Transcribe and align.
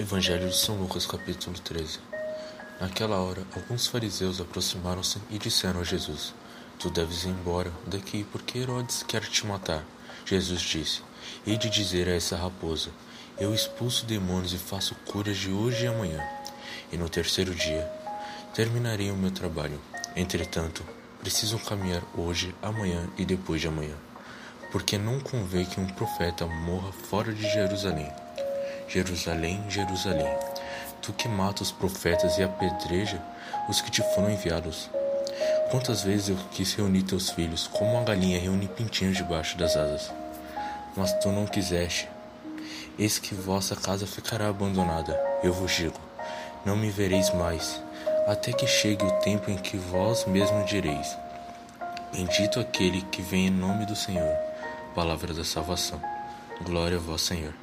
Evangelho 0.00 0.48
de 0.48 0.56
São 0.56 0.76
Lucas, 0.76 1.04
capítulo 1.04 1.58
13. 1.58 1.98
Naquela 2.80 3.18
hora, 3.18 3.42
alguns 3.54 3.86
fariseus 3.86 4.40
aproximaram-se 4.40 5.18
e 5.28 5.38
disseram 5.38 5.80
a 5.80 5.84
Jesus: 5.84 6.32
Tu 6.78 6.88
deves 6.88 7.24
ir 7.24 7.28
embora 7.28 7.70
daqui, 7.86 8.24
porque 8.32 8.60
Herodes 8.60 9.02
quer 9.02 9.20
te 9.20 9.46
matar. 9.46 9.84
Jesus 10.24 10.62
disse: 10.62 11.02
Hei 11.46 11.58
de 11.58 11.68
dizer 11.68 12.08
a 12.08 12.14
essa 12.14 12.34
raposa: 12.34 12.88
Eu 13.38 13.54
expulso 13.54 14.06
demônios 14.06 14.54
e 14.54 14.56
faço 14.56 14.94
curas 15.04 15.36
de 15.36 15.50
hoje 15.50 15.84
e 15.84 15.88
amanhã, 15.88 16.26
e 16.90 16.96
no 16.96 17.10
terceiro 17.10 17.54
dia 17.54 17.86
terminarei 18.54 19.10
o 19.10 19.16
meu 19.16 19.30
trabalho. 19.30 19.78
Entretanto, 20.16 20.82
preciso 21.20 21.58
caminhar 21.58 22.02
hoje, 22.16 22.54
amanhã 22.62 23.06
e 23.18 23.26
depois 23.26 23.60
de 23.60 23.68
amanhã, 23.68 23.96
porque 24.72 24.96
não 24.96 25.20
convém 25.20 25.66
que 25.66 25.78
um 25.78 25.86
profeta 25.88 26.46
morra 26.46 26.90
fora 26.90 27.34
de 27.34 27.42
Jerusalém. 27.42 28.10
Jerusalém, 28.92 29.62
Jerusalém, 29.68 30.36
tu 31.00 31.12
que 31.12 31.28
mata 31.28 31.62
os 31.62 31.70
profetas 31.70 32.38
e 32.38 32.42
apedreja 32.42 33.22
os 33.68 33.80
que 33.80 33.88
te 33.88 34.02
foram 34.02 34.28
enviados. 34.28 34.90
Quantas 35.70 36.02
vezes 36.02 36.30
eu 36.30 36.36
quis 36.50 36.74
reunir 36.74 37.04
teus 37.04 37.30
filhos, 37.30 37.68
como 37.68 37.92
uma 37.92 38.02
galinha 38.02 38.40
reúne 38.40 38.66
pintinhos 38.66 39.16
debaixo 39.16 39.56
das 39.56 39.76
asas. 39.76 40.12
Mas 40.96 41.12
tu 41.20 41.28
não 41.28 41.46
quiseste. 41.46 42.08
Eis 42.98 43.16
que 43.16 43.32
vossa 43.32 43.76
casa 43.76 44.08
ficará 44.08 44.48
abandonada. 44.48 45.16
Eu 45.40 45.52
vos 45.52 45.70
digo: 45.70 46.00
não 46.66 46.76
me 46.76 46.90
vereis 46.90 47.32
mais, 47.32 47.80
até 48.26 48.52
que 48.52 48.66
chegue 48.66 49.04
o 49.04 49.20
tempo 49.20 49.52
em 49.52 49.56
que 49.56 49.76
vós 49.76 50.26
mesmo 50.26 50.64
direis: 50.64 51.16
Bendito 52.12 52.58
aquele 52.58 53.02
que 53.02 53.22
vem 53.22 53.46
em 53.46 53.50
nome 53.50 53.86
do 53.86 53.94
Senhor. 53.94 54.36
Palavra 54.96 55.32
da 55.32 55.44
salvação. 55.44 56.02
Glória 56.64 56.96
a 56.96 57.00
vós, 57.00 57.22
Senhor. 57.22 57.54